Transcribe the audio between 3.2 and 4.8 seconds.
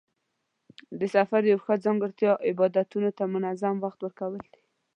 منظم وخت ورکول دي.